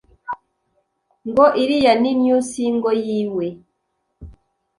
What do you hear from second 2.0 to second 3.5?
ni new single yiwe